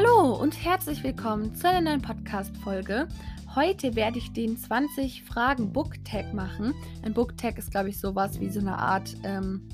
[0.00, 3.08] Hallo und herzlich willkommen zu einer neuen Podcast-Folge.
[3.56, 6.72] Heute werde ich den 20 Fragen Book Tag machen.
[7.02, 9.68] Ein Book Tag ist, glaube ich, sowas wie so eine Art ähm,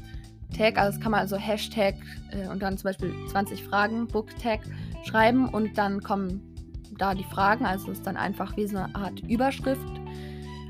[0.57, 0.79] Tag.
[0.79, 1.97] Also, das kann man also Hashtag
[2.30, 4.61] äh, und dann zum Beispiel 20 Fragen Book Tag
[5.05, 6.41] schreiben und dann kommen
[6.97, 7.66] da die Fragen.
[7.66, 10.01] Also, es ist dann einfach wie so eine Art Überschrift.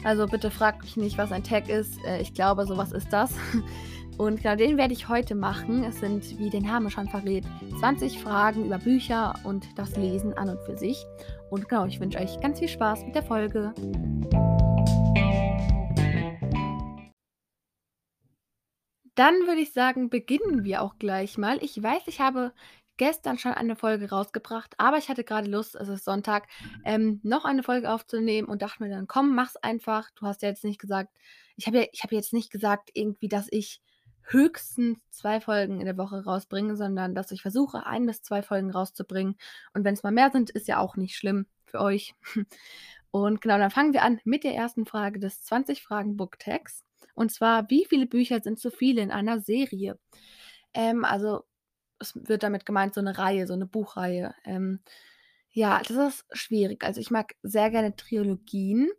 [0.02, 1.96] Also, bitte fragt mich nicht, was ein Tag ist.
[2.04, 3.32] Äh, ich glaube, sowas ist das.
[4.16, 5.82] Und genau den werde ich heute machen.
[5.82, 7.44] Es sind, wie der Name schon verrät,
[7.80, 11.04] 20 Fragen über Bücher und das Lesen an und für sich.
[11.50, 13.74] Und genau, ich wünsche euch ganz viel Spaß mit der Folge.
[19.16, 21.58] Dann würde ich sagen, beginnen wir auch gleich mal.
[21.60, 22.52] Ich weiß, ich habe
[22.96, 26.46] gestern schon eine Folge rausgebracht, aber ich hatte gerade Lust, es ist Sonntag,
[26.84, 30.08] ähm, noch eine Folge aufzunehmen und dachte mir dann, komm, mach's einfach.
[30.14, 31.16] Du hast ja jetzt nicht gesagt,
[31.56, 33.80] ich habe ja, ich habe jetzt nicht gesagt, irgendwie, dass ich
[34.26, 38.70] höchstens zwei Folgen in der Woche rausbringe, sondern dass ich versuche, ein bis zwei Folgen
[38.70, 39.36] rauszubringen.
[39.74, 42.14] Und wenn es mal mehr sind, ist ja auch nicht schlimm für euch.
[43.10, 46.84] Und genau, dann fangen wir an mit der ersten Frage des 20 Fragen Booktags.
[47.14, 49.98] Und zwar, wie viele Bücher sind zu viele in einer Serie?
[50.72, 51.44] Ähm, also,
[52.00, 54.34] es wird damit gemeint, so eine Reihe, so eine Buchreihe.
[54.44, 54.80] Ähm,
[55.52, 56.82] ja, das ist schwierig.
[56.82, 58.90] Also, ich mag sehr gerne Trilogien.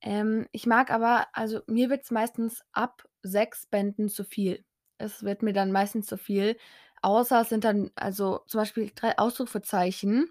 [0.00, 4.64] Ähm, ich mag aber, also mir wird es meistens ab sechs Bänden zu viel.
[4.98, 6.56] Es wird mir dann meistens zu viel,
[7.02, 10.30] außer es sind dann also zum Beispiel drei Ausrufezeichen,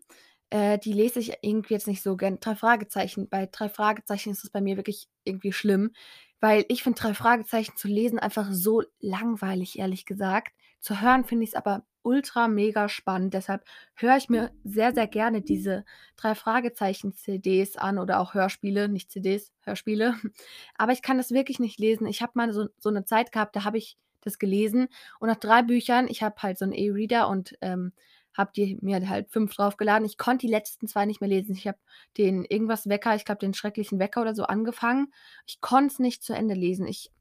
[0.50, 2.40] äh, die lese ich irgendwie jetzt nicht so gern.
[2.40, 3.30] Drei Fragezeichen.
[3.30, 5.92] Bei drei Fragezeichen ist es bei mir wirklich irgendwie schlimm,
[6.40, 10.54] weil ich finde drei Fragezeichen zu lesen einfach so langweilig, ehrlich gesagt.
[10.80, 13.34] Zu hören finde ich es aber ultra mega spannend.
[13.34, 13.64] Deshalb
[13.96, 15.84] höre ich mir sehr, sehr gerne diese
[16.16, 20.14] drei Fragezeichen-CDs an oder auch Hörspiele, nicht CDs, Hörspiele.
[20.78, 22.06] Aber ich kann das wirklich nicht lesen.
[22.06, 24.88] Ich habe mal so, so eine Zeit gehabt, da habe ich das gelesen
[25.20, 27.94] und nach drei Büchern, ich habe halt so einen E-Reader und ähm,
[28.36, 30.06] habe die mir halt fünf draufgeladen.
[30.06, 31.56] Ich konnte die letzten zwei nicht mehr lesen.
[31.56, 31.78] Ich habe
[32.18, 35.14] den irgendwas Wecker, ich glaube den schrecklichen Wecker oder so angefangen.
[35.46, 36.86] Ich konnte es nicht zu Ende lesen.
[36.88, 37.12] Ich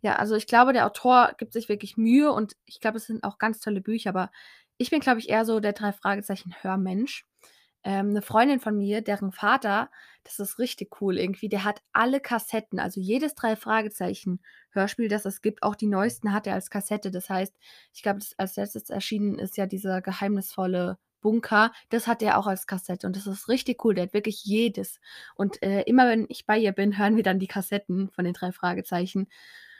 [0.00, 3.24] ja, also ich glaube, der Autor gibt sich wirklich Mühe und ich glaube, es sind
[3.24, 4.30] auch ganz tolle Bücher, aber
[4.76, 7.26] ich bin, glaube ich, eher so der drei Fragezeichen Hörmensch.
[7.84, 9.90] Ähm, 'ne Freundin von mir, deren Vater
[10.24, 14.40] das ist richtig cool irgendwie, der hat alle Kassetten, also jedes drei Fragezeichen
[14.72, 17.10] Hörspiel, das es gibt, auch die neuesten hat er als Kassette.
[17.10, 17.54] Das heißt,
[17.94, 22.46] ich glaube, das als Letztes erschienen ist ja dieser geheimnisvolle Bunker, das hat er auch
[22.46, 23.94] als Kassette und das ist richtig cool.
[23.94, 25.00] Der hat wirklich jedes.
[25.34, 28.34] Und, äh, immer wenn ich bei ihr bin, hören wir dann die Kassetten von den
[28.34, 29.28] drei Fragezeichen.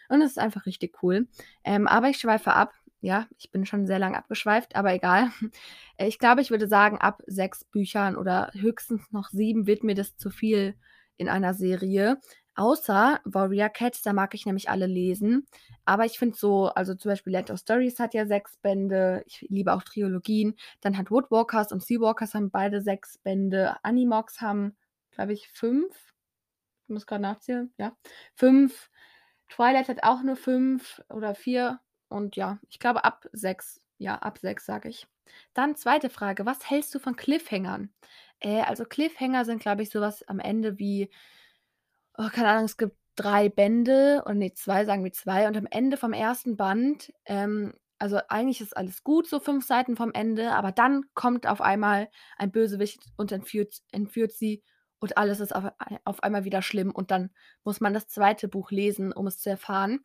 [0.08, 1.28] Und es ist einfach richtig cool.
[1.64, 2.72] Ähm, aber ich schweife ab.
[3.00, 5.31] Ja, ich bin schon sehr lang abgeschweift, aber egal.
[6.00, 10.16] Ich glaube, ich würde sagen, ab sechs Büchern oder höchstens noch sieben wird mir das
[10.16, 10.76] zu viel
[11.16, 12.20] in einer Serie.
[12.54, 15.47] Außer Warrior Cats, da mag ich nämlich alle lesen.
[15.84, 19.22] Aber ich finde so, also zum Beispiel Land of Stories hat ja sechs Bände.
[19.26, 20.54] Ich liebe auch Trilogien.
[20.81, 23.76] Dann hat Woodwalkers und Seawalkers haben beide sechs Bände.
[23.84, 24.76] Animox haben,
[25.12, 25.94] glaube ich, fünf.
[26.84, 27.72] Ich muss gerade nachzählen.
[27.78, 27.97] Ja,
[28.34, 28.91] fünf.
[29.48, 31.81] Twilight hat auch nur fünf oder vier.
[32.08, 33.80] Und ja, ich glaube ab sechs.
[33.98, 35.06] Ja, ab sechs sage ich.
[35.54, 37.92] Dann zweite Frage: Was hältst du von Cliffhangern?
[38.41, 41.10] Äh, also Cliffhanger sind, glaube ich, sowas am Ende wie
[42.19, 45.48] oh, keine Ahnung, es gibt drei Bände und ne, zwei, sagen wir zwei.
[45.48, 49.96] Und am Ende vom ersten Band, ähm also eigentlich ist alles gut, so fünf Seiten
[49.96, 54.62] vom Ende, aber dann kommt auf einmal ein Bösewicht und entführt entführt sie
[55.00, 55.64] und alles ist auf
[56.04, 57.30] auf einmal wieder schlimm und dann
[57.64, 59.98] muss man das zweite Buch lesen, um es zu erfahren.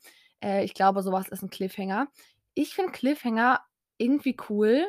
[0.43, 2.07] Äh, ich glaube, sowas ist ein Cliffhanger.
[2.55, 3.61] Ich finde Cliffhanger
[3.97, 4.85] irgendwie cool,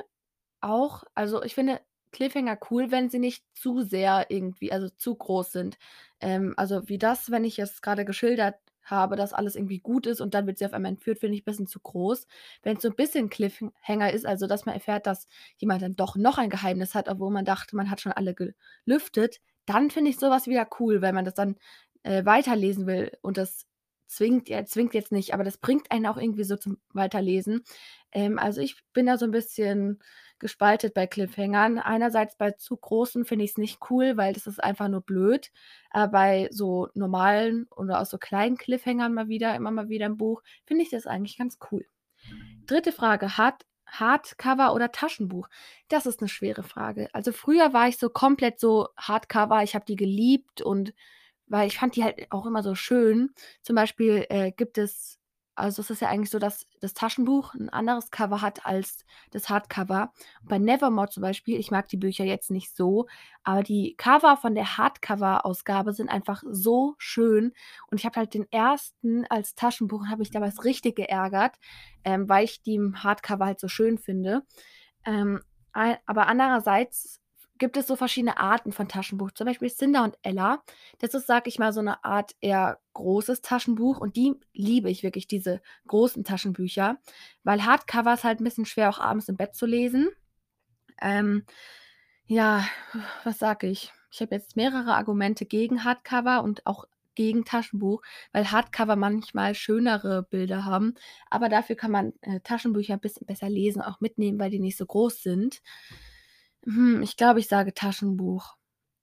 [0.61, 1.81] auch also, ich finde
[2.13, 5.79] Cliffhanger cool, wenn sie nicht zu sehr irgendwie also, zu groß sind.
[6.21, 10.21] Ähm, also, wie das, wenn ich es gerade geschildert habe, dass alles irgendwie gut ist
[10.21, 12.27] und dann wird sie auf einmal entführt, finde ich ein bisschen zu groß.
[12.63, 15.29] Wenn es so ein bisschen Cliffhanger ist, also, dass man erfährt, dass
[15.59, 19.41] jemand dann doch noch ein Geheimnis hat, obwohl man dachte, man hat schon alle gelüftet,
[19.67, 21.57] dann finde ich sowas wieder cool, weil man das dann,
[22.03, 23.67] äh, weiterlesen will und das
[24.07, 27.63] zwingt ja zwingt jetzt nicht, aber das bringt einen auch irgendwie so zum Weiterlesen.
[28.13, 30.01] Ähm, also, ich bin da so ein bisschen
[30.39, 31.79] gespaltet bei Cliffhangern.
[31.79, 35.51] Einerseits bei zu großen finde ich es nicht cool, weil das ist einfach nur blöd.
[35.91, 40.17] Aber bei so normalen oder auch so kleinen Cliffhangern mal wieder immer mal wieder im
[40.19, 41.87] Buch, finde ich das eigentlich ganz cool.
[42.67, 45.49] Dritte Frage: Hat Hardcover oder Taschenbuch?
[45.89, 47.09] Das ist 'ne schwere Frage.
[47.15, 50.95] Also, früher war ich so komplett so Hardcover, ich habe die geliebt und
[51.47, 53.31] weil ich fand die halt auch immer so schön.
[53.63, 55.19] Zum Beispiel, äh, gibt es
[55.57, 59.49] also, es ist ja eigentlich so, dass das Taschenbuch 'n anderes Cover hat als das
[59.49, 60.13] Hardcover.
[60.43, 63.07] Bei Nevermore zum Beispiel ich mag die Bücher jetzt nicht so,
[63.45, 67.53] aber die Cover von der Hardcover-Ausgabe sind einfach so schön
[67.89, 71.57] und ich habe halt den ersten als Taschenbuch und habe mich damals richtig geärgert,
[72.05, 74.43] ähm, weil ich die im Hardcover halt so schön finde.
[75.07, 75.41] Ähm,
[76.07, 77.21] aber andererseits
[77.59, 80.63] gibt es so verschiedene Arten von Taschenbuch, zum Beispiel Cinder und Ella.
[80.99, 85.03] Das ist, sage ich mal, so 'ne Art eher großes Taschenbuch und die liebe ich
[85.05, 86.99] wirklich, diese großen Taschenbücher,
[87.45, 90.09] weil Hardcover ist halt 'n bisschen schwer, auch abends im Bett zu lesen.
[91.03, 91.45] Ähm,
[92.27, 92.67] ja,
[93.25, 93.93] was sage ich?
[94.13, 96.87] Ich habe jetzt mehrere Argumente gegen Hardcover und auch
[97.17, 98.03] gegen Taschenbuch,
[98.33, 100.95] weil Hardcover manchmal schönere Bilder haben,
[101.31, 104.79] aber dafür kann man, äh, Taschenbücher 'n bisschen besser lesen, auch mitnehmen, weil die nicht
[104.79, 105.61] so groß sind.
[106.67, 108.55] Hm, ich glaube, ich sage Taschenbuch.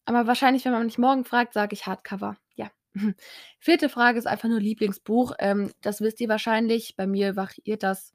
[0.06, 2.72] Aber wahrscheinlich, wenn man mich morgen fragt, sage ich Hardcover, ja.
[3.60, 3.90] 4.
[3.90, 5.34] Frage ist einfach nur Lieblingsbuch.
[5.40, 6.96] Ähm, das wisst ihr wahrscheinlich.
[6.98, 8.14] Bei mir variiert das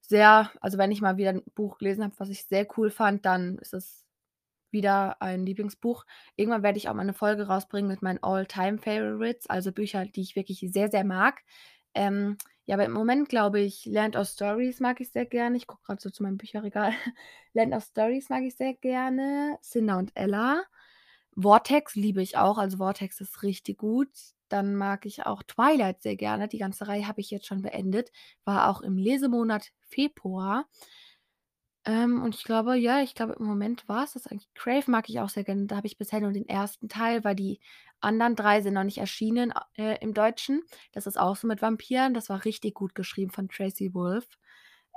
[0.00, 0.50] sehr.
[0.60, 3.58] Also, wenn ich mal wieder 'n Buch gelesen habe, was ich sehr cool fand, dann
[3.58, 4.04] ist es
[4.72, 6.04] wieder ein Lieblingsbuch.
[6.36, 10.36] Irgendwann werde ich auch mal 'ne Folge rausbringen mit meinen All-Time-Favorites, also Bücher, die ich
[10.36, 11.42] wirklich sehr, sehr mag.
[11.94, 15.56] Ähm, ja, aber im Moment glaube ich, Land of Stories mag ich sehr gerne.
[15.56, 16.92] Ich gucke grad so zu meinem Bücherregal.
[17.54, 20.62] Land of Stories mag ich sehr gerne, Cinder und Ella.
[21.36, 24.08] Vortex liebe ich auch, also Vortex ist richtig gut.
[24.48, 26.46] Dann mag ich auch Twilight sehr gerne.
[26.48, 28.12] Die ganze Reihe habe ich jetzt schon beendet,
[28.44, 30.66] war auch im Lesemonat Februar.
[31.84, 34.52] Ähm, und ich glaube ja, ich glaube, im Moment war's das eigentlich.
[34.54, 35.66] Crave mag ich auch sehr gerne.
[35.66, 36.88] Da habe ich bisher nur den 1.
[36.88, 37.60] Teil, weil die
[38.02, 40.62] anderen 3 sind noch nicht erschienen, äh, im Deutschen.
[40.92, 42.14] Das ist auch so mit Vampiren.
[42.14, 44.26] Das war richtig gut geschrieben von Tracy Wolff.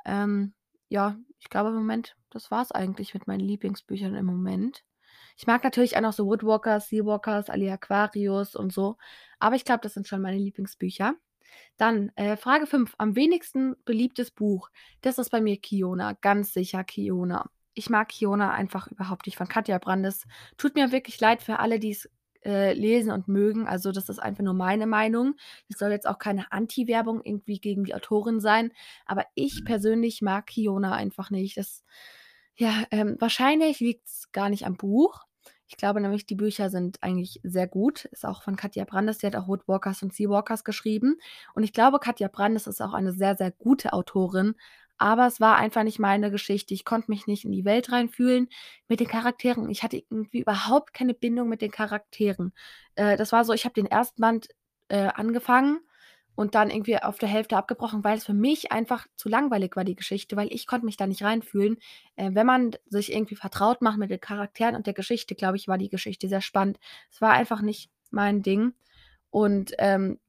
[0.05, 0.53] Ähm,
[0.89, 4.83] ja, ich glaube im Moment, das war's eigentlich mit meinen Lieblingsbüchern im Moment.
[5.37, 8.97] Ich mag natürlich auch noch so Woodwalkers, Seawalkers, Ali Aquarius und so,
[9.39, 11.15] aber ich glaube, das sind schon meine Lieblingsbücher.
[11.77, 14.69] Dann, äh, Frage 5, am wenigsten beliebtes Buch.
[15.01, 17.49] Das ist bei mir Kiona, ganz sicher Kiona.
[17.73, 20.25] Ich mag Kiona einfach überhaupt nicht von Katja Brandes.
[20.57, 22.09] Tut mir wirklich leid für alle, die's,
[22.45, 23.67] äh, lesen und mögen.
[23.67, 25.35] Also, das ist einfach nur meine Meinung.
[25.69, 28.71] Das soll jetzt auch keine Anti-Werbung irgendwie gegen die Autorin sein,
[29.05, 31.57] aber ich persönlich mag Kiona einfach nicht.
[31.57, 31.83] Das
[32.57, 35.25] ja, ähm, wahrscheinlich liegt's gar nicht am Buch.
[35.67, 38.05] Ich glaube nämlich, die Bücher sind eigentlich sehr gut.
[38.05, 39.17] Ist auch von Katja Brandes.
[39.17, 41.17] Die hat auch Woodwalkers und Seawalkers geschrieben.
[41.53, 44.55] Und ich glaube, Katja Brandes ist auch eine sehr, sehr gute Autorin,
[44.97, 46.73] aber es war einfach nicht meine Geschichte.
[46.73, 48.49] Ich konnte mich nicht in die Welt reinfühlen
[48.87, 49.69] mit den Charakteren.
[49.69, 52.53] Ich hatte irgendwie überhaupt keine Bindung mit den Charakteren.
[52.95, 54.13] Äh, das war so, ich habe den 1.
[54.17, 54.49] Band,
[54.89, 55.79] äh, angefangen
[56.35, 59.83] und dann irgendwie auf der Hälfte abgebrochen, weil es für mich einfach zu langweilig war,
[59.83, 61.77] die Geschichte, weil ich konnte mich da nicht reinfühlen.
[62.15, 65.67] Äh, wenn man sich irgendwie vertraut macht mit den Charakteren und der Geschichte, glaube ich,
[65.67, 66.77] war die Geschichte sehr spannend.
[67.11, 68.73] Es war einfach nicht mein Ding.
[69.29, 70.19] Und, ähm,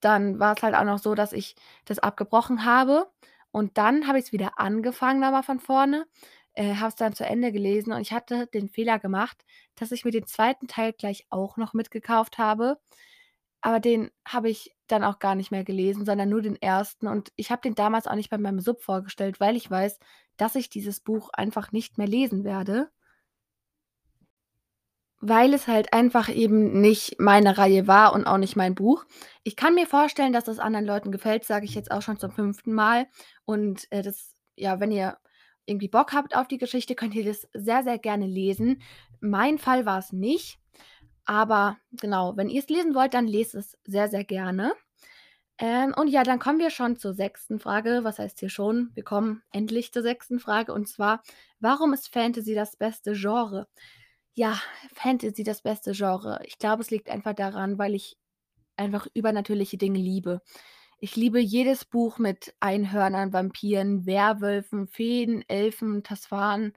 [0.00, 3.06] dann war's halt auch noch so, dass ich das abgebrochen habe
[3.52, 6.06] und dann habe ich's wieder angefangen, aber von vorne,
[6.54, 9.44] äh, habe es dann zu Ende gelesen und ich hatte den Fehler gemacht,
[9.76, 10.66] dass ich mir den 2.
[10.68, 12.80] Teil gleich auch noch mitgekauft habe,
[13.62, 17.08] aber den habe ich dann auch gar nicht mehr gelesen, sondern nur den 1.
[17.08, 19.98] und ich habe den damals auch nicht bei meinem Sub vorgestellt, weil ich weiß,
[20.36, 22.90] dass ich dieses Buch einfach nicht mehr lesen werde
[25.20, 29.04] weil es halt einfach eben nicht meine Reihe war und auch nicht mein Buch.
[29.44, 32.30] Ich kann mir vorstellen, dass das anderen Leuten gefällt, sage ich jetzt auch schon zum
[32.30, 32.66] 5.
[32.66, 33.06] Mal.
[33.44, 35.16] Und, äh, das ja, wenn ihr
[35.66, 38.82] irgendwie Bock habt auf die Geschichte, könnt ihr das sehr, sehr gerne lesen.
[39.20, 40.58] Mein Fall war's nicht,
[41.24, 44.72] aber genau, wenn ihr's lesen wollt, dann lest es sehr, sehr gerne.
[45.58, 47.58] Ähm, und ja, dann kommen wir schon zur 6.
[47.58, 48.00] Frage.
[48.02, 48.90] Was heißt hier schon?
[48.94, 50.40] Wir kommen endlich zur 6.
[50.40, 51.22] Frage und zwar:
[51.60, 53.68] Warum ist Fantasy das beste Genre?
[54.34, 54.60] Ja,
[54.94, 56.40] Fantasy das beste Genre.
[56.44, 58.16] Ich glaube, es liegt einfach daran, weil ich
[58.76, 60.40] einfach übernatürliche Dinge liebe.
[60.98, 66.74] Ich liebe jedes Buch mit Einhörnern, Vampiren, Werwölfen, Feen, Elfen, Tasman,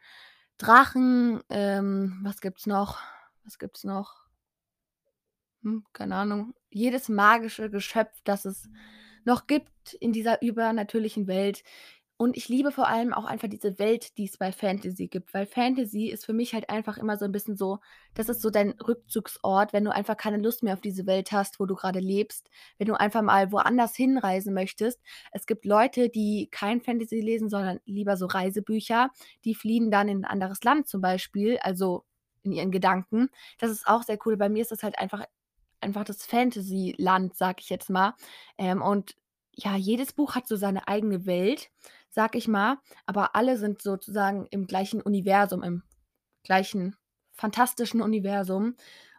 [0.58, 3.00] Drachen, ähm, was gibt's noch?
[3.44, 4.24] Was gibt's noch?
[5.64, 6.54] Hm, keine Ahnung.
[6.70, 8.70] Jedes magische Geschöpf, das es
[9.26, 11.64] noch gibt in dieser übernatürlichen Welt.
[12.24, 15.46] Und ich liebe vor allem auch einfach diese Welt, die es bei Fantasy gibt, weil
[15.46, 17.80] Fantasy ist für mich halt einfach immer so 'n bisschen so
[18.14, 21.60] das ist so dein Rückzugsort, wenn du einfach keine Lust mehr auf diese Welt hast,
[21.60, 25.02] wo du grade lebst, wenn du einfach mal woanders hinreisen möchtest.
[25.34, 29.10] Es gibt Leute, die kein Fantasy lesen, sondern lieber so Reisebücher.
[29.44, 32.06] Die fliehen dann in 'n anderes Land zum Beispiel, also
[32.44, 33.28] in ihren Gedanken.
[33.60, 34.38] Das ist auch sehr cool.
[34.38, 35.26] Bei mir ist das halt einfach
[35.82, 38.14] einfach das Fantasyland, sage ich jetzt mal.
[38.58, 39.16] Ähm, und
[39.56, 41.70] ja, jedes Buch hat so seine eigene Welt,
[42.14, 45.84] sage ich mal, aber alle sind sozusagen im gleichen Universum, im
[46.44, 46.96] gleichen
[47.34, 48.76] fantastischen Universum.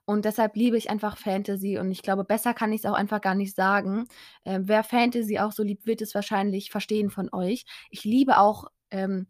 [0.06, 3.34] Und deshalb liebe ich einfach Fantasy und ich glaube, besser kann ich's auch einfach gar
[3.34, 4.06] nicht sagen.
[4.44, 7.64] Ähm, wer Fantasy auch so liebt, wird es wahrscheinlich verstehen von euch.
[7.90, 9.28] Ich liebe auch, ähm,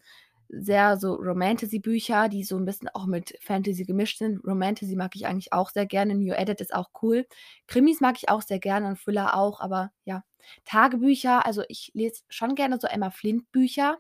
[0.63, 4.45] sehr so Romantasy-Bücher, die so 'n bisschen auch mit Fantasy gemischt sind.
[4.47, 6.15] Romantasy mag ich eigentlich auch sehr gerne.
[6.15, 7.27] New Adult ist auch cool.
[7.69, 10.25] Krimis mag ich auch sehr gerne und Thriller auch, aber ja.
[10.67, 13.99] Tagebücher also, ich lese schon gerne so Emma Flint-Bücher.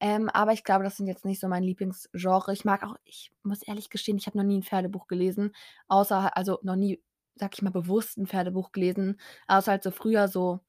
[0.00, 2.52] Ähm, aber ich glaube, das sind jetzt nicht so mein Lieblingsgenre.
[2.54, 5.54] Ich mag auch ich muss ehrlich gestehen, ich habe noch nie 'n Pferdebuch gelesen,
[5.88, 7.02] außer also, noch nie,
[7.36, 10.60] sage ich mal, bewusst 'n Pferdebuch gelesen, außer halt so früher so,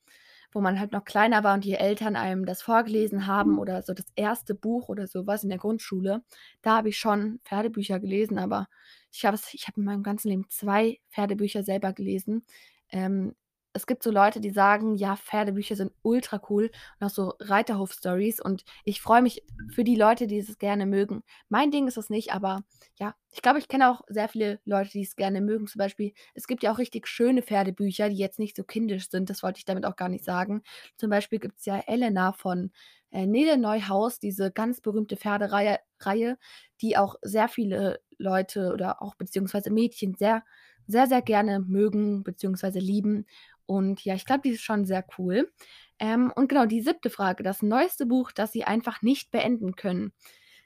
[0.52, 3.94] wo man halt noch kleiner war und die Eltern einem das vorgelesen haben oder so
[3.94, 6.24] das erste Buch oder so was in der Grundschule.
[6.62, 8.68] Da habe ich schon Pferdebücher gelesen, aber
[9.12, 12.46] ich habe ich habe in meinem ganzen Leben 2 Pferdebücher selber gelesen.
[12.90, 13.36] Ähm,
[13.78, 18.64] es gibt so Leute, die sagen: „Ja, Pferdebücher sind ultracool und auch so Reiterhof-Stories“ und
[18.84, 21.24] ich freue mich für die Leute, die es gerne mögen.
[21.50, 22.64] Mein Ding ist es nicht, aber
[23.00, 25.68] ja, ich glaube, ich kenne auch sehr viele Leute, die es gerne mögen.
[25.68, 29.30] Zum Beispiel, es gibt ja auch richtig schöne Pferdebücher, die jetzt nicht so kindisch sind.
[29.30, 30.64] Das wollte ich damit auch gar nicht sagen.
[30.98, 32.72] Zum Beispiel gibt's ja Elena von,
[33.12, 36.38] äh, Nele Neuhaus, diese ganz berühmte Pferdereihe Reihe,
[36.82, 40.44] die auch sehr viele Leute oder auch beziehungsweise Mädchen sehr,
[40.88, 43.26] sehr, sehr gerne mögen beziehungsweise lieben.
[43.68, 45.52] Und ja, ich glaube, die ist schon sehr cool.
[46.00, 47.10] Ähm, und genau, die 7.
[47.12, 50.14] Frage, das neueste Buch, das Sie einfach nicht beenden können.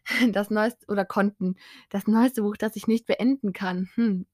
[0.37, 1.55] Das neueste oder konnten.
[1.91, 3.89] Das neueste Buch, das ich nicht beenden kann.
[3.95, 4.27] Hm.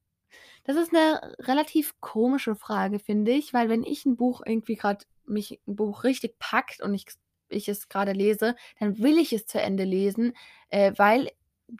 [0.64, 5.06] Das ist 'ne relativ komische Frage, finde ich, weil wenn ich 'n Buch irgendwie grad
[5.26, 7.06] mich 'n Buch richtig packt und ich
[7.50, 10.34] ich es grade lese, dann will ich es zu Ende lesen,
[10.70, 11.30] äh, weil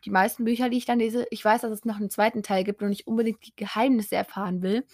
[0.04, 2.42] die meisten Bücher, die ich dann lese ich weiß, dass es noch 'n 2.
[2.45, 4.85] Teil gibt und ich unbedingt die Geheimnisse erfahren will.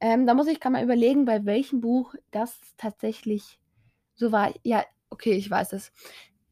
[0.00, 3.58] Ähm, da muss ich grad mal überlegen, bei welchem Buch das tatsächlich
[4.16, 4.52] so war.
[4.64, 5.92] Ja, okay, ich weiß es.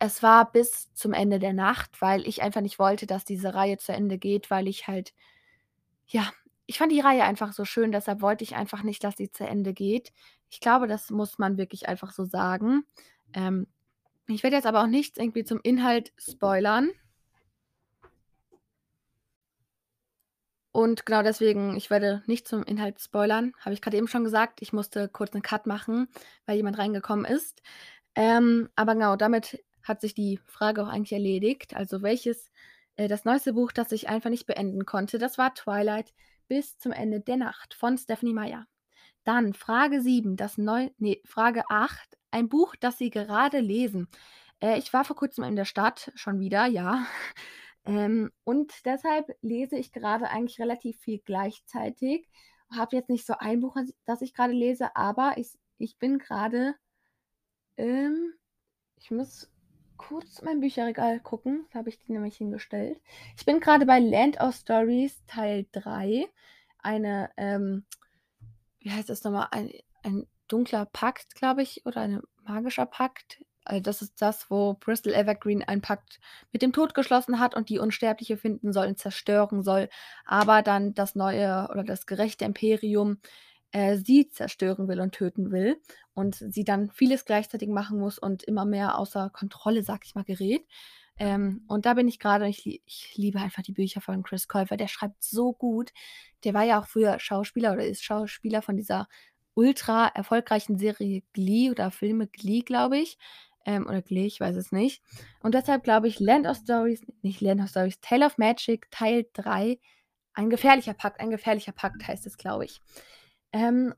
[0.01, 3.79] Es war „Bis zum Ende der Nacht“, weil ich einfach nicht wollte, dass diese Reihe
[3.79, 5.15] zu Ende geht, weil ich halt
[6.07, 6.33] ja,
[6.67, 9.47] ich fand die Reihe einfach so schön, deshalb wollte ich einfach nicht, dass sie zu
[9.47, 10.13] Ende geht.
[10.51, 12.85] Ich glaube, das muss man wirklich einfach so sagen.
[13.35, 13.67] Ähm,
[14.29, 16.91] ich werde jetzt aber auch nichts irgendwie zum Inhalt spoilern.
[20.77, 23.53] Und genau deswegen, ich werde nicht zum Inhalt spoilern.
[23.61, 26.09] Habe ich grad eben schon gesagt, ich musste kurz 'nen Cut machen,
[26.47, 27.63] weil jemand reingekommen ist.
[28.17, 31.77] Ähm, aber genau, damit hat sich die Frage auch eigentlich erledigt.
[31.77, 32.53] Also, welches
[32.97, 36.15] äh, das neueste Buch, das ich einfach nicht beenden konnte, das war „Twilight
[36.49, 38.67] bis zum Ende der Nacht“ von Stephenie Meyer.
[39.25, 44.09] Dann Frage 7, das neu ne, Frage 8, ein Buch, das Sie gerade lesen.
[44.63, 47.07] Äh, ich war vor Kurzem in der Stadt, schon wieder, ja.
[47.87, 52.29] Ähm, und deshalb lese ich gerade eigentlich relativ viel gleichzeitig.
[52.71, 53.77] Habe jetzt nicht so ein Buch,
[54.07, 56.75] das ich grade lese, aber ich ich bin grade
[57.77, 58.35] ähm,
[58.97, 59.51] ich muss
[59.97, 63.01] kurz mein Bücherregal gucken, da habe ich die nämlich hingestellt.
[63.37, 66.29] Ich bin grade bei „Land of Stories“ Teil 3,
[66.79, 67.85] eine, ähm
[68.81, 69.49] wie heißt das noch mal?
[69.51, 69.73] Ein
[70.03, 73.43] ein dunkler Pakt, glaube ich, oder ein magischer Pakt.
[73.65, 76.21] Äh, das ist das, wo Bristol Evergreen einen Pakt
[76.53, 79.89] mit dem Tod geschlossen hat und die Unsterbliche finden soll und zerstören soll,
[80.25, 83.19] aber dann das neue oder das gerechte Imperium,
[83.73, 85.81] äh, sie zerstören will und töten will
[86.15, 90.25] und sie dann vieles gleichzeitig machen muss und immer mehr außer Kontrolle, sage ich mal,
[90.25, 90.65] gerät.
[91.17, 94.49] Ähm, und da bin ich grade und ich ich liebe einfach die Bücher von Chris
[94.49, 95.93] Colfer, der schreibt so gut.
[96.45, 99.09] Der war ja auch früher Schauspieler oder ist Schauspieler von dieser
[99.55, 103.19] ultra erfolgreichen Serie „Glee“ oder Filme „Glee“, glaube ich,
[103.65, 105.03] ähm, oder „Glee“, ich weiß es nicht.
[105.41, 109.27] Und deshalb glaube ich, „Land of Stories“ nicht „Land of Stories“, „Tale of Magic“ Teil
[109.33, 109.79] 3,
[110.35, 112.81] „Ein gefährlicher Pakt“, „Ein gefährlicher Pakt“ heißt es, glaube ich.
[113.53, 113.95] Ähm,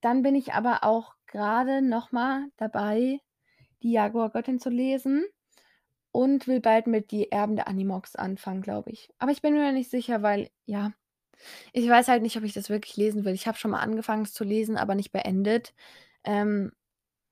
[0.00, 3.20] dann bin ich aber auch grade noch mal dabei,
[3.82, 5.24] die Jaguar-Göttin zu lesen
[6.12, 9.10] und will bald mit „Die Erben der Animox“ anfangen, glaube ich.
[9.18, 10.92] Aber ich bin mir nicht sicher, weil ja,
[11.72, 13.34] ich weiß halt nicht, ob ich das wirklich lesen will.
[13.34, 15.74] Ich habe schon mal angefangen, es zu lesen, aber nicht beendet.
[16.24, 16.72] Ähm,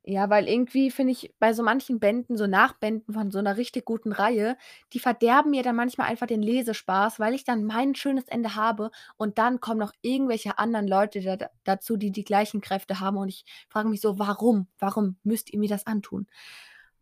[0.06, 3.84] ja, weil irgendwie finde ich bei so manchen Bänden, so Nachbänden von so 'ner richtig
[3.84, 4.56] guten Reihe,
[4.92, 8.90] die verderben mir dann manchmal einfach den Lesespaß, weil ich dann mein schönes Ende habe
[9.16, 13.16] und dann kommen noch irgendwelche anderen Leute da da dazu, die die gleichen Kräfte haben
[13.16, 14.68] und ich frage mich so: „Warum?
[14.78, 16.26] Warum müsst ihr mir das antun?“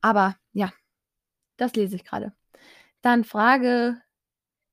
[0.02, 0.72] Aber ja,
[1.56, 2.32] das lese ich grade.
[3.02, 4.00] Dann Frage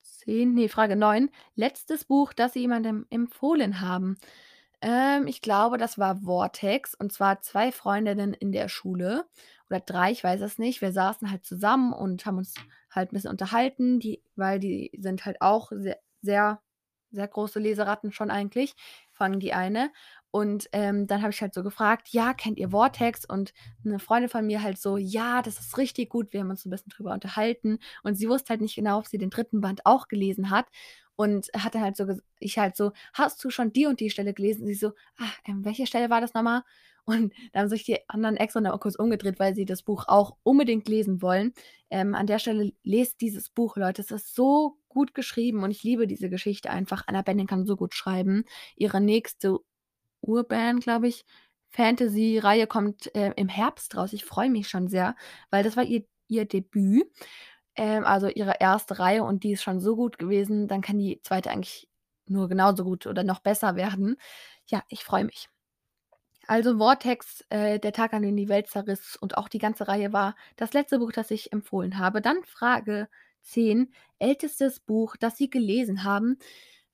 [0.04, 4.18] 10, ne, Frage 9, letztes Buch, das Sie jemandem empfohlen haben.
[4.84, 9.26] Ähm, ich glaube, das war „Vortex“ und zwar 2 Freundinnen in der Schule
[9.70, 10.82] oder 3, ich weiß es nicht.
[10.82, 12.56] Wir saßen halt zusammen und haben uns
[12.90, 16.62] halt 'n bisschen unterhalten, die weil die sind halt auch se sehr,
[17.12, 18.74] sehr große Leseratten schon eigentlich,
[19.20, 19.92] allem die eine.
[20.32, 24.30] Und, ähm, dann habe ich halt so gefragt: „Ja, kennt ihr Vortex?“ Und 'ne Freundin
[24.30, 26.90] von mir halt so: „Ja, das ist richtig gut.“ Wir haben uns so 'n bisschen
[26.90, 29.62] drüber unterhalten und sie wusste halt nicht genau, ob sie den 3.
[29.62, 30.66] Band auch gelesen hat
[31.16, 32.06] und hat dann halt so
[32.40, 35.30] ich halt so: „Hast du schon die und die Stelle gelesen?“ Und sie so: „Ah,
[35.48, 36.64] ähm, welche Stelle war das noch mal?“
[37.06, 40.38] Und dann haben sich die anderen extra noch kurz umgedreht, weil sie das Buch auch
[40.44, 41.52] unbedingt lesen wollen.
[41.90, 44.04] Ähm, an der Stelle, lest dieses Buch, Leute.
[44.04, 47.04] Es ist so gut geschrieben und ich liebe diese Geschichte einfach.
[47.08, 48.44] Anna Benning kann so gut schreiben.
[48.76, 49.58] Ihre nächste
[50.22, 51.26] Urban, glaube ich,
[51.70, 54.14] Fantasy-Reihe kommt, äh, im Herbst raus.
[54.14, 55.16] Ich freue mich schon sehr,
[55.50, 57.12] weil das war ihr ihr Debüt,
[57.76, 61.22] ähm, also ihre erste Reihe und die ist schon so gut gewesen, dann kann die
[61.24, 61.90] zweite eigentlich
[62.28, 64.18] nur genauso gut oder noch besser werden.
[64.68, 65.50] Ja, ich freue mich.
[66.48, 70.12] Also Vortex, äh, der Tag, an dem die Welt zerriss und auch die ganze Reihe
[70.12, 72.22] war das letzte Buch, das ich empfohlen habe.
[72.22, 73.08] Dann Frage
[73.42, 76.38] 10, ältestes Buch, das Sie gelesen haben.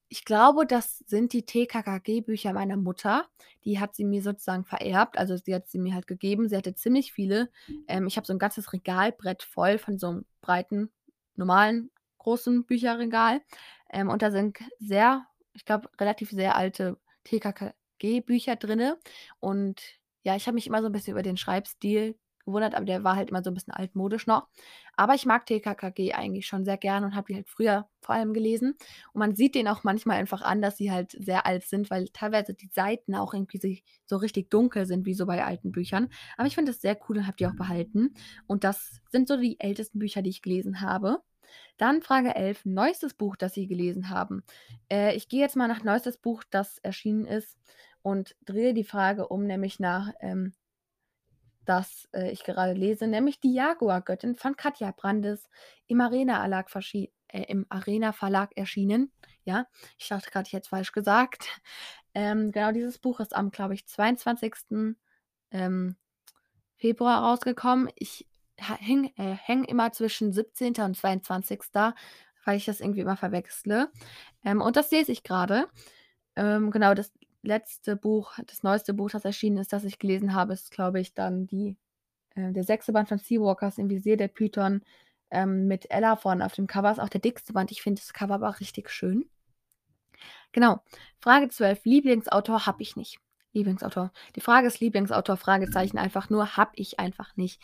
[0.10, 3.28] Ich glaube, das sind die TKKG-Bücher meiner Mutter.
[3.66, 6.48] Die hat sie mir sozusagen vererbt, also sie hat sie mir halt gegeben.
[6.48, 7.50] Sie hatte ziemlich viele.
[7.88, 10.92] Ähm, ich habe so ein ganzes Regalbrett voll von so einem breiten,
[11.36, 13.42] normalen, großen Bücherregal.
[13.90, 18.98] Ähm, und da sind sehr, ich glaube, relativ sehr alte TKKG-Bücher drinne.
[19.40, 19.82] Und
[20.24, 23.16] ja, ich habe mich immer so ein bisschen über den Schreibstil gewundert, aber der war
[23.16, 24.48] halt immer so ein bisschen altmodisch noch.
[24.96, 28.34] Aber ich mag TKKG eigentlich schon sehr gerne und habe die halt früher vor allem
[28.34, 28.76] gelesen.
[29.14, 32.08] Und man sieht denen auch manchmal einfach an, dass sie halt sehr alt sind, weil
[32.10, 36.10] teilweise die Seiten auch irgendwie so richtig dunkel sind, wie so bei alten Büchern.
[36.38, 38.16] Aber ich finde das sehr cool und habe die auch behalten.
[38.48, 41.22] Und das sind so die ältesten Bücher, die ich gelesen habe.
[41.78, 44.44] Dann Frage 11, neuestes Buch, das Sie gelesen haben.
[44.92, 47.58] Äh, ich gehe jetzt mal nach neuestes Buch, das erschienen ist
[48.02, 50.54] und drehe die Frage um, nämlich nach ähm,
[51.68, 55.50] das äh, ich gerade lese, nämlich die Jaguar-Göttin von Katja Brandes
[55.88, 58.14] im Arena Verlag, äh, Arena
[58.56, 59.12] erschienen.
[59.44, 61.62] Ja, ich dachte gerade, ich hätte es falsch gesagt.
[62.14, 64.96] Ähm, genau, dieses Buch ist am, glaube ich, 22.
[65.52, 65.96] Ähm,
[66.76, 67.92] Februar rausgekommen.
[67.96, 70.74] Ich hänge äh, häng immer zwischen 17.
[70.80, 71.62] und 22.
[72.44, 73.92] weil ich das irgendwie immer verwechsle.
[74.44, 75.68] Ähm, und das lese ich gerade.
[76.36, 80.54] Ähm, genau, das letzte Buch, das neueste Buch, das erschienen ist, das ich gelesen habe,
[80.54, 81.78] ist, glaube ich, dann die,
[82.36, 84.82] äh, der sechste Band von Seawalkers im Visier der Python
[85.32, 86.92] ähm, mit Ella vorne auf dem Cover.
[86.92, 87.72] Ist auch der dickste Band.
[87.72, 89.30] Ich finde das Cover aber auch richtig schön.
[90.52, 90.82] Genau.
[91.20, 91.86] Frage 12.
[91.86, 93.20] Lieblingsautor habe ich nicht.
[93.54, 94.12] Lieblingsautor.
[94.36, 97.62] Die Frage ist Lieblingsautor, Fragezeichen einfach nur, habe ich einfach nicht.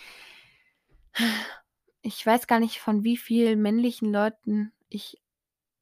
[2.01, 5.21] Ich weiß gar nicht, von wie vielen männlichen Leuten ich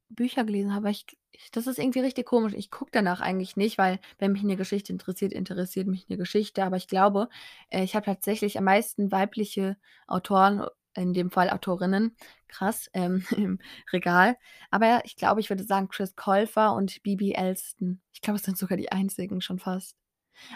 [0.10, 0.92] Bücher gelesen habe.
[0.92, 2.54] Ich ich das ist irgendwie richtig komisch.
[2.56, 6.64] Ich gucke danach eigentlich nicht, weil wenn mich eine Geschichte interessiert, interessiert mich eine Geschichte.
[6.64, 7.30] Aber ich glaube,
[7.70, 10.66] äh, ich habe tatsächlich am meisten weibliche Autoren,
[10.96, 12.16] in dem Fall Autorinnen,
[12.48, 13.60] krass, ähm, im
[13.92, 14.38] Regal.
[14.70, 18.02] Aber ich glaube, ich würde sagen Chris Colfer und Bibi Elston.
[18.14, 19.96] Ich glaube, es sind sogar die einzigen schon fast.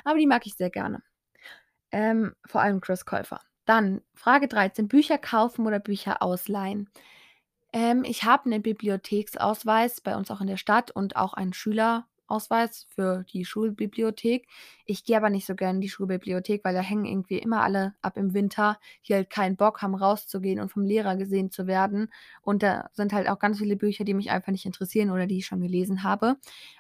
[0.03, 1.03] Aber die mag ich sehr gerne.
[1.91, 3.41] Ähm, vor allem Chris Colfer.
[3.65, 6.89] Dann Frage 13: Bücher kaufen oder Bücher ausleihen?
[7.75, 12.88] Ähm, ich habe 'nen Bibliotheksausweis bei uns auch in der Stadt und auch einen Schülerausweis
[12.89, 14.47] für die Schulbibliothek.
[14.85, 17.93] Ich gehe aber nicht so gerne in die Schulbibliothek, weil da hängen irgendwie immer alle
[18.01, 22.11] ab im Winter, die halt keinen Bock haben, rauszugehen und vom Lehrer gesehen zu werden.
[22.41, 25.39] Und da sind halt auch ganz viele Bücher, die mich einfach nicht interessieren oder die
[25.39, 26.38] ich schon gelesen habe.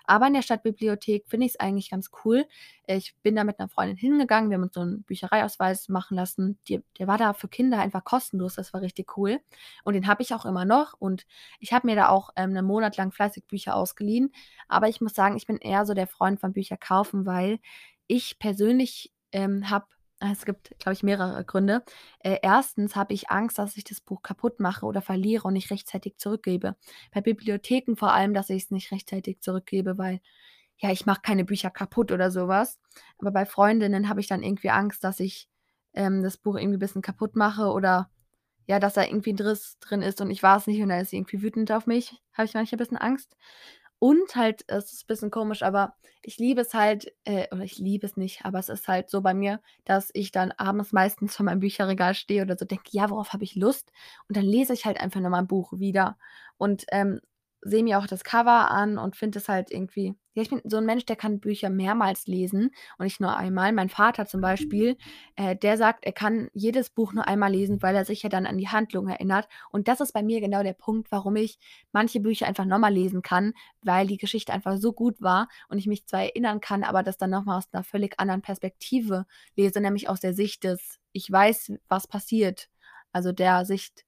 [0.07, 2.45] Aber in der Stadtbibliothek finde ich es eigentlich ganz cool.
[2.87, 6.59] Ich bin da mit einer Freundin hingegangen, wir haben uns so 'n Büchereiausweis machen lassen.
[6.67, 9.39] Die der war da für Kinder einfach kostenlos, das war richtig cool.
[9.83, 11.25] Und den habe ich auch immer noch und
[11.59, 14.31] ich habe mir da auch, ähm, 'nen Monat lang fleißig Bücher ausgeliehen.
[14.67, 17.59] Aber ich muss sagen, ich bin eher so der Freund von Bücher kaufen, weil
[18.07, 19.87] ich persönlich, ähm, habe
[20.19, 21.83] es gibt, glaube ich, mehrere Gründe.
[22.19, 22.95] Äh, 1.
[22.95, 26.75] habe ich Angst, dass ich das Buch kaputt mache oder verliere und nicht rechtzeitig zurückgebe.
[27.13, 30.21] Bei Bibliotheken vor allem, dass ich es nicht rechtzeitig zurückgebe, weil,
[30.77, 32.79] ja, ich mache keine Bücher kaputt oder sowas.
[33.19, 35.49] Aber bei Freundinnen habe ich dann irgendwie Angst, dass ich,
[35.93, 38.09] ähm, das Buch irgendwie ein bisschen kaputt mache oder,
[38.67, 41.01] ja, dass da irgendwie 'n Riss drin ist und ich war es nicht und dann
[41.01, 42.21] ist sie irgendwie wütend auf mich.
[42.33, 43.35] Habe ich manchmal ein bisschen Angst.
[44.05, 47.77] Und halt, es ist ein bisschen komisch, aber ich liebe es halt äh, oder ich
[47.79, 51.35] liebe es nicht, aber es ist halt so bei mir, dass ich dann abends meistens
[51.35, 53.91] vor meinem Bücherregal stehe oder so denke: „Ja, worauf habe ich Lust?“
[54.27, 56.17] Und dann lese ich halt einfach noch mal 'n Buch wieder.
[56.57, 57.19] Und, ähm,
[57.65, 60.77] sehe mir auch das Cover an und finde es halt irgendwie ja, ich bin so
[60.77, 63.73] 'n Mensch, der kann Bücher mehrmals lesen und nicht nur einmal.
[63.73, 64.97] Mein Vater zum Beispiel,
[65.37, 68.45] äh, der sagt, er kann jedes Buch nur einmal lesen, weil er sich ja dann
[68.45, 69.47] an die Handlung erinnert.
[69.71, 71.57] Und das ist bei mir genau der Punkt, warum ich
[71.93, 75.77] manche Bücher einfach noch mal lesen kann, weil die Geschichte einfach so gut war und
[75.77, 79.25] ich mich zwar erinnern kann, aber das dann noch mal aus 'ner völlig anderen Perspektive
[79.57, 82.69] lese, nämlich aus der Sicht des ich weiß, was passiert,
[83.13, 84.04] also der Sicht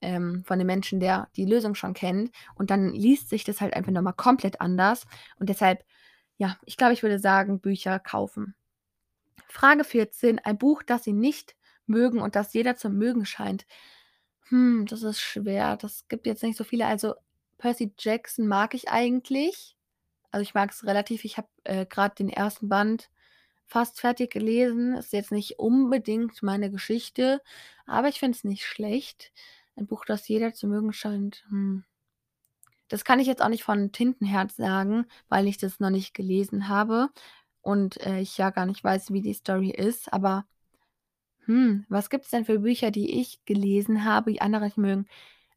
[0.00, 2.30] ähm, von dem Menschen, der die Lösung schon kennt.
[2.54, 5.04] Und dann liest sich das halt einfach noch mal komplett anders.
[5.38, 5.84] Und deshalb,
[6.38, 8.54] ja, ich glaube, ich würde sagen, Bücher kaufen.
[9.48, 10.38] Frage 14.
[10.40, 11.56] Ein Buch, das Sie nicht
[11.86, 13.66] mögen und das jeder zu mögen scheint.
[14.48, 15.76] Hm, das ist schwer.
[15.76, 16.86] Das gibt jetzt nicht so viele.
[16.86, 17.14] Also
[17.58, 19.76] Percy Jackson mag ich eigentlich.
[20.30, 21.24] Also ich mag es relativ.
[21.24, 23.10] Ich habe äh, gerade den ersten Band
[23.66, 24.94] fast fertig gelesen.
[24.96, 27.42] Ist jetzt nicht unbedingt meine Geschichte,
[27.86, 29.32] aber ich finde es nicht schlecht.
[29.76, 31.44] Ein Buch, das jeder zu mögen scheint.
[31.48, 31.84] Hm.
[32.88, 36.68] Das kann ich jetzt auch nicht von Tintenherz sagen, weil ich das noch nicht gelesen
[36.68, 37.08] habe
[37.62, 40.46] und, äh, ich ja gar nicht weiß, wie die Story ist, aber
[41.46, 45.06] Hm, was gibt's denn für Bücher, die ich gelesen habe, die andere nicht mögen?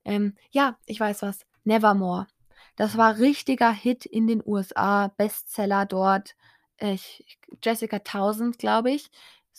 [0.06, 1.46] Ähm, ja, ich weiß was.
[1.64, 2.28] Nevermore.
[2.76, 6.36] Das war richtiger Hit in den USA, Bestseller dort.
[6.78, 9.10] Ich ich Jessica Townsend, glaube ich.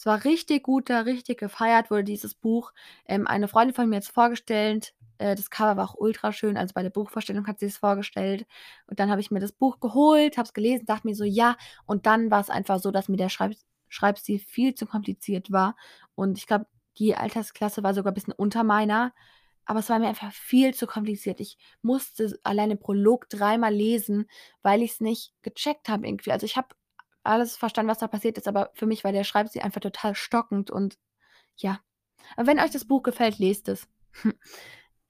[0.01, 2.73] Es war richtig gut da, richtig gefeiert wurde dieses Buch.
[3.07, 4.95] Ähm, eine Freundin von mir hat's vorgestellt.
[5.19, 6.57] Äh, das Cover war auch ultraschön.
[6.57, 8.47] Also, bei der Buchvorstellung hat sie's vorgestellt.
[8.87, 11.55] Und dann habe ich mir das Buch geholt, habe es gelesen, dachte mir so: „Ja.“
[11.85, 13.53] Und dann war's einfach so, dass mir der Schreib
[13.89, 15.77] Schreibstil viel zu kompliziert war.
[16.15, 16.67] Und ich glaube,
[16.99, 19.13] die Altersklasse war sogar bisschen unter meiner,
[19.67, 21.41] aber es war mir einfach viel zu kompliziert.
[21.41, 24.29] Ich musste s allein den Prolog dreimal lesen,
[24.63, 26.33] weil ich's nicht gecheckt habe irgendwie.
[26.33, 26.69] Also, ich habe
[27.31, 30.71] alles verstanden, was da passiert ist, aber für mich war der Schreibstil einfach total stockend
[30.71, 30.99] und
[31.57, 31.81] ja.
[32.37, 33.89] Aber wenn euch das Buch gefällt, lest es.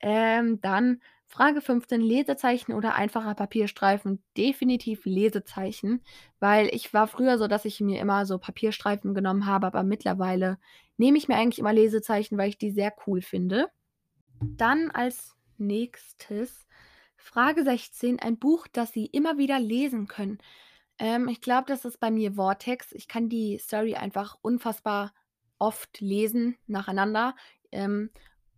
[0.03, 4.23] Ähm, dann Frage 15: Lesezeichen oder einfacher Papierstreifen?
[4.35, 6.01] Definitiv Lesezeichen,
[6.39, 10.57] weil ich war früher so, dass ich mir immer so Papierstreifen genommen habe, aber mittlerweile
[10.97, 13.67] nehme ich mir eigentlich immer Lesezeichen, weil ich die sehr cool finde.
[14.41, 16.65] Dann als Nächstes
[17.15, 20.39] Frage 16: Ein Buch, das Sie immer wieder lesen können.
[21.01, 22.91] Ähm, ich glaube, das ist bei mir Vortex.
[22.91, 25.13] Ich kann die Story einfach unfassbar
[25.57, 27.35] oft lesen nacheinander.
[27.71, 28.11] Ähm,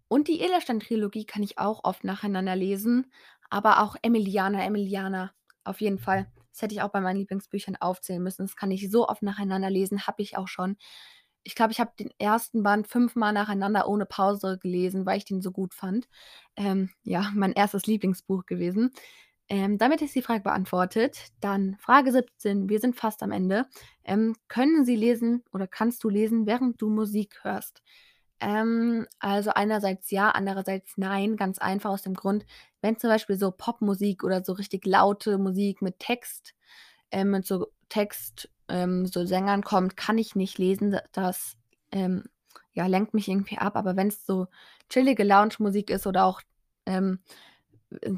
[0.10, 3.12] und die Edelstein-Trilogie kann ich auch oft nacheinander lesen,
[3.50, 5.32] aber auch Emiliana, Emiliana
[5.64, 6.30] auf jeden Fall.
[6.52, 8.44] Das hätte ich auch bei meinen Lieblingsbüchern aufzählen müssen.
[8.46, 10.76] Das kann ich so oft nacheinander lesen, habe ich auch schon.
[11.44, 12.62] Ich glaube, ich habe den 1.
[12.62, 16.10] Band fünfmal nacheinander ohne Pause gelesen, weil ich den so gut fand.
[16.58, 17.86] Ähm, ja, mein 1.
[17.86, 18.92] Lieblingsbuch gewesen.
[19.54, 21.28] Ähm, damit ist die Frage beantwortet.
[21.40, 23.68] Dann Frage 17, wir sind fast am Ende.
[24.04, 27.84] Ähm, können Sie lesen oder kannst du lesen, während du Musik hörst?
[28.40, 31.38] Ähm, also einerseits ja, andererseits nein.
[31.38, 32.48] Ganz einfach aus dem Grund,
[32.82, 36.56] wenn zum Beispiel so Popmusik oder so richtig laute Musik mit Text
[37.12, 40.98] ähm, mit so Text ähm, so Sängern kommt, kann ich nicht lesen.
[41.12, 41.58] Das,
[41.92, 42.24] ähm,
[42.72, 43.76] ja, lenkt mich irgendwie ab.
[43.76, 44.48] Aber wenn's so
[44.90, 46.42] chillige Loungemusik ist oder auch,
[46.88, 47.20] ähm,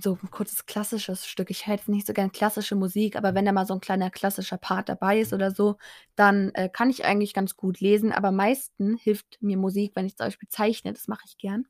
[0.01, 3.51] so 'n kurzes klassisches Stück ich höre nicht so gern klassische Musik, aber wenn da
[3.53, 5.77] mal so 'n kleiner klassischer Part dabei ist oder so,
[6.15, 8.11] dann, äh, kann ich eigentlich ganz gut lesen.
[8.11, 11.65] Aber am meisten hilft mir Musik, wenn ich zum Beispiel zeichne, das mache ich gern.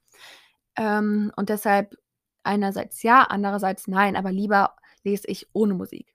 [0.78, 1.96] Ähm, und deshalb
[2.44, 6.14] einerseits ja, andererseits nein, aber lieber lese ich ohne Musik.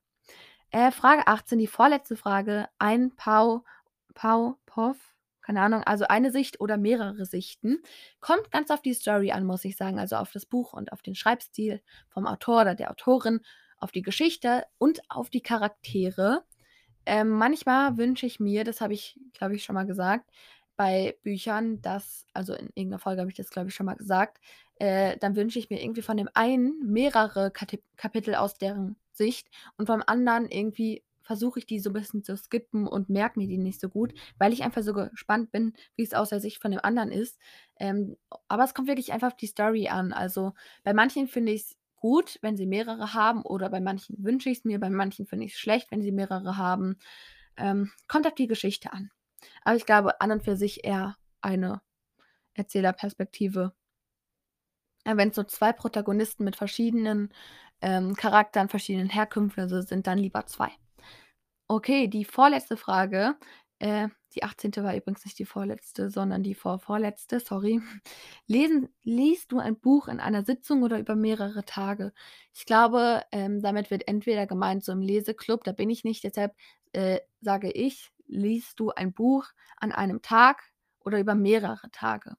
[0.72, 2.68] Äh, Frage 18, die vorletzte Frage.
[2.78, 3.64] Ein Pau
[4.14, 4.94] Pau Paw,
[5.50, 7.82] keine Ahnung, also eine Sicht oder mehrere Sichten.
[8.20, 11.02] Kommt ganz auf die Story an, muss ich sagen, also auf das Buch und auf
[11.02, 13.40] den Schreibstil vom Autor oder der Autorin,
[13.78, 16.44] auf die Geschichte und auf die Charaktere.
[17.06, 20.30] Ähm, manchmal wünsche ich mir, das habe ich, glaube ich, schon mal gesagt,
[20.76, 23.96] bei Büchern, dass also in irgend 'ner Folge habe ich das, glaube ich, schon mal
[23.96, 24.38] gesagt,
[24.76, 29.48] äh, dann wünsche ich mir irgendwie von dem einen mehrere Katip Kapitel aus deren Sicht
[29.76, 33.46] und beim anderen irgendwie versuche ich, die so 'n bisschen zu skippen und merke mir
[33.48, 36.70] die nicht so gut, weil ich einfach so gespannt bin, wie's aus der Sicht von
[36.72, 37.38] dem anderen ist.
[37.78, 38.16] Ähm,
[38.48, 40.12] aber es kommt wirklich einfach auf die Story an.
[40.12, 40.52] Also,
[40.84, 44.80] bei manchen finde ich's gut, wenn sie mehrere haben oder bei manchen wünsche ich's mir,
[44.80, 46.98] bei manchen finde ich's schlecht, wenn sie mehrere haben.
[47.56, 49.10] Ähm, kommt auf die Geschichte an.
[49.64, 51.82] Aber ich glaube an und für sich eher eine
[52.54, 53.74] Erzählerperspektive.
[55.06, 57.32] Ja, wenn's so 2 Protagonisten mit verschiedenen,
[57.80, 60.70] ähm, Charakteren, verschiedenen Herkünften sind, dann lieber 2.
[61.70, 63.36] Okay, die vorletzte Frage,
[63.78, 64.82] äh, die 18.
[64.82, 67.80] war übrigens nicht die vorletzte, sondern die vorvorletzte, sorry.
[68.48, 72.12] Lesen liest du ein Buch in einer Sitzung oder über mehrere Tage?
[72.52, 76.56] Ich glaube, ähm, damit wird entweder gemeint so im Leseklub, da bin ich nicht, deshalb,
[76.92, 80.64] äh, sage ich: „Liest du ein Buch an einem Tag
[81.04, 82.34] oder über mehrere Tage?“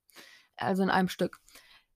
[0.58, 1.40] Also, in einem Stück.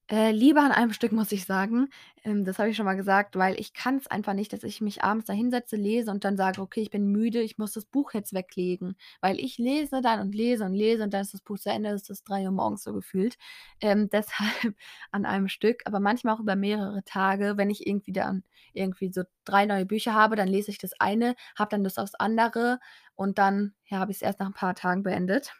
[0.10, 1.90] Äh, lieber an einem Stück, muss ich sagen.
[2.24, 5.04] Ähm, das habe ich schon mal gesagt, weil ich kann's einfach nicht, dass ich mich
[5.04, 8.14] abends da hinsetze, lese und dann sage: „Okay, ich bin müde, ich muss das Buch
[8.14, 11.58] jetzt weglegen.“ Weil ich lese dann und lese und lese und dann ist das Buch
[11.58, 13.36] zu Ende, ist es 3:00 morgens so gefühlt.
[13.82, 14.08] Ähm,
[14.70, 14.76] deshalb
[15.12, 19.24] an einem Stück, aber manchmal auch über mehrere Tage, wenn ich irgendwie dann irgendwie so
[19.44, 22.80] 3 neue Bücher habe, dann lese ich das eine, habe dann Lust aufs andere
[23.16, 25.52] und dann, ja, habe ich's erst nach 'n paar Tagen beendet.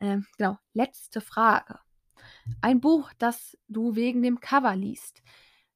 [0.00, 1.80] Ähm, genau, letzte Frage.
[2.60, 5.22] Ein Buch, das du wegen dem Cover liest?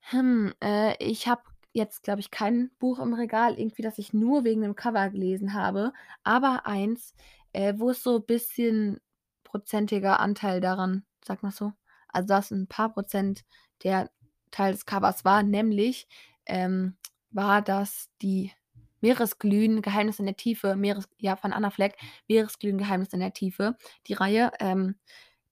[0.00, 4.44] Hm, äh, ich habe jetzt, glaube ich, kein Buch im Regal irgendwie, das ich nur
[4.44, 5.92] wegen dem Cover gelesen habe,
[6.24, 7.14] aber eins,
[7.52, 9.00] äh, wo es so bisschen
[9.44, 11.72] prozentiger Anteil daran, sagt man das so?
[12.08, 13.44] Also, dass 'n paar Prozent
[13.84, 14.10] der
[14.50, 16.08] Teil des Covers war, nämlich,
[16.46, 16.96] ähm,
[17.30, 18.52] war das die
[19.00, 21.96] Meeresglühen, Geheimnis in der Tiefe, Meeres ja, von Anna Fleck,
[22.28, 23.76] Meeresglühen, Geheimnis in der Tiefe,
[24.06, 24.50] die Reihe.
[24.60, 24.96] Ähm,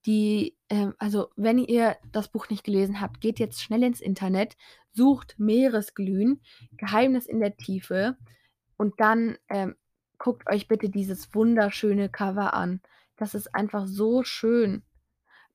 [0.07, 4.57] die, ähm also, wenn ihr das Buch nicht gelesen habt, geht jetzt schnell ins Internet,
[4.93, 6.41] sucht Meeresglühen,
[6.77, 8.17] Geheimnis in der Tiefe
[8.79, 9.77] und dann, ähm,
[10.19, 12.81] guckt euch bitte dieses wunderschöne Cover an.
[13.19, 14.83] das ist einfach so schön.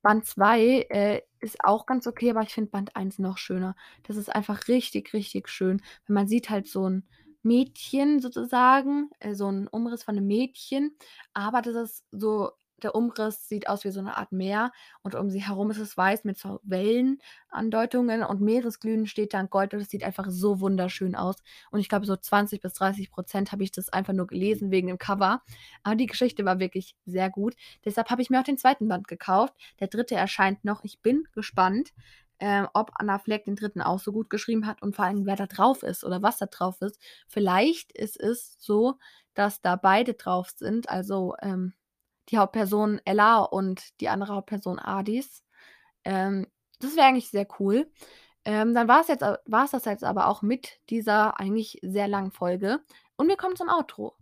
[0.04, 3.76] Band 2, äh, ist auch ganz okay, aber ich finde Band 1 noch schöner.
[4.04, 5.82] Das ist einfach richtig, richtig schön.
[6.08, 7.06] Weil man sieht halt so 'n
[7.44, 10.96] Mädchen sozusagen, äh, so 'n Umriss von 'nem Mädchen,
[11.34, 12.52] aber das ist so
[12.84, 14.72] der Umriss sieht aus wie so 'ne Art Meer
[15.04, 19.50] und um sie herum ist es weiß mit so Wellenandeutungen und Meeresglühen steht da in
[19.50, 21.38] Gold und das sieht einfach so wunderschön aus.
[21.72, 24.88] Und ich glaube, so 20 bis 30 % habe ich das einfach nur gelesen wegen
[24.88, 25.42] dem Cover.
[25.84, 27.56] Aber die Geschichte war wirklich sehr gut.
[27.86, 28.88] Deshalb habe ich mir auch den 2.
[28.88, 29.54] Band gekauft.
[29.80, 30.16] Der 3.
[30.16, 30.84] erscheint noch.
[30.84, 31.90] Ich bin gespannt,
[32.40, 33.82] ähm, ob Anna Fleck den 3.
[33.82, 36.48] auch so gut geschrieben hat und vor allem, wer da drauf ist oder was da
[36.48, 37.00] drauf ist.
[37.28, 38.98] Vielleicht ist es so,
[39.36, 41.74] dass da beide drauf sind, also, ähm,
[42.32, 45.44] die Hauptperson Ella und die andere Hauptperson Adis.
[46.06, 46.48] Ähm,
[46.80, 47.92] das wäre eigentlich sehr cool.
[48.44, 52.80] Ähm, dann a war's das jetzt aber auch mit dieser eigentlich sehr langen Folge
[53.16, 54.16] und wir kommen zum Outro.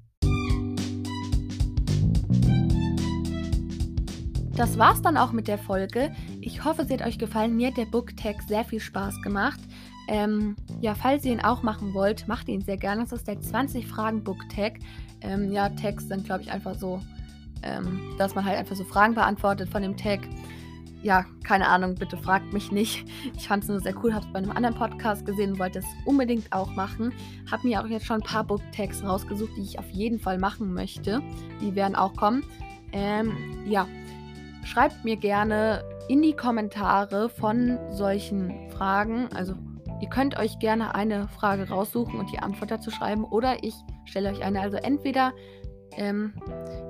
[4.60, 6.14] Das war's dann auch mit der Folge.
[6.42, 7.56] Ich hoffe, sie hat euch gefallen.
[7.56, 9.62] Mir hat der Booktag sehr viel Spaß gemacht.
[10.10, 13.04] Ähm, ja, falls ihr ihn auch machen wollt, macht ihn sehr gerne.
[13.04, 14.80] Das ist der 20 Fragen Booktag.
[15.22, 17.00] Ähm, ja, Tags sind, glaube ich, einfach so,
[17.64, 20.22] ähm, dass man halt einfach so Fragen beantwortet von dem Tag.
[21.02, 23.06] Ja, keine Ahnung, bitte fragt mich nicht.
[23.38, 25.80] Ich fand es nur sehr cool, habe es bei einem anderen Podcast gesehen und wollte
[25.80, 27.14] es unbedingt auch machen.
[27.50, 30.74] Habe mir auch jetzt schon ein paar Booktags rausgesucht, die ich auf jeden Fall machen
[30.74, 31.22] möchte.
[31.62, 32.44] Die werden auch kommen.
[32.92, 33.32] Ähm,
[33.66, 33.88] ja,
[34.66, 39.30] schreibt mir gerne in die Kommentare von solchen Fragen.
[39.34, 39.54] Also
[40.02, 44.32] ihr könnt euch gerne eine Frage raussuchen und die Antwort dazu schreiben oder ich stelle
[44.32, 44.62] euch eine.
[44.62, 45.34] Also entweder
[45.98, 46.34] ähm,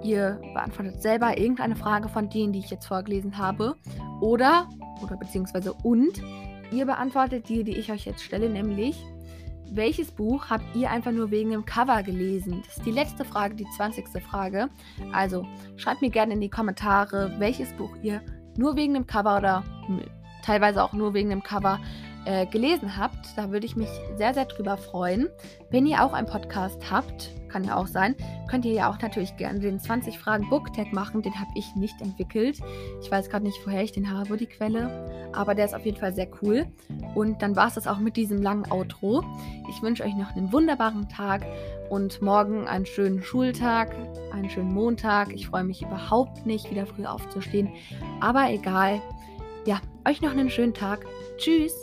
[0.04, 3.76] ihr beantwortet selber irgendeine Frage von denen, die ich jetzt vorgelesen habe
[4.22, 4.70] oder,
[5.02, 6.22] oder beziehungsweise und,
[6.72, 9.04] ihr beantwortet die, die ich euch jetzt stelle, nämlich
[9.72, 12.64] welches Buch habt ihr einfach nur wegen dem Cover gelesen?
[12.66, 14.06] Das ist die letzte Frage, die 20.
[14.24, 14.70] Frage.
[15.14, 15.46] Also
[15.78, 18.22] schreibt mir gerne in die Kommentare, welches Buch ihr
[18.58, 19.64] nur wegen dem Cover oder
[20.44, 21.80] teilweise auch nur wegen dem Cover
[22.26, 23.38] äh, gelesen habt.
[23.38, 25.30] Da würde ich mich sehr, sehr drüber freuen.
[25.70, 28.16] Wenn ihr auch einen Podcast habt, kann ja auch sein,
[28.50, 31.22] könnt ihr ja auch natürlich gerne den 20 Fragen Booktag machen.
[31.22, 32.60] Den habe ich nicht entwickelt.
[33.02, 35.30] Ich weiß gerade nicht, woher ich den habe, die Quelle.
[35.34, 36.66] Aber der ist auf jeden Fall sehr cool.
[37.16, 39.24] Und dann war es das auch mit diesem langen Outro.
[39.70, 41.46] Ich wünsche euch noch einen wunderbaren Tag
[41.90, 43.96] und morgen einen schönen Schultag,
[44.32, 45.34] einen schönen Montag.
[45.34, 47.70] Ich freue mich überhaupt nicht, wieder früh aufzustehen.
[48.22, 49.02] Aber egal.
[49.66, 51.06] Ja, euch noch einen schönen Tag.
[51.38, 51.74] Tschüss.